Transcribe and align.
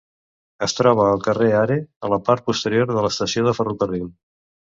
Es 0.67 0.73
troba 0.77 1.03
al 1.09 1.21
carrer 1.27 1.49
Hare, 1.57 1.77
a 2.07 2.11
la 2.15 2.19
part 2.31 2.45
posterior 2.49 2.91
de 2.93 3.05
l'estació 3.07 3.45
de 3.51 3.55
ferrocarril. 3.61 4.11